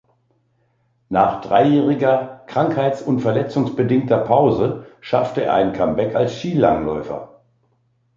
[1.09, 7.41] Nach dreijähriger krankheits- und verletzungsbedingter Pause schaffte er ein Comeback als Skilangläufer.